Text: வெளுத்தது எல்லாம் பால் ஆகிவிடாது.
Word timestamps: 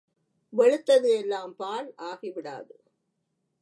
வெளுத்தது 0.53 1.09
எல்லாம் 1.17 1.55
பால் 1.55 1.93
ஆகிவிடாது. 2.01 2.75